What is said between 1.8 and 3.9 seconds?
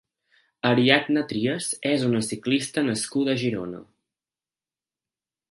és una ciclista nascuda a Girona.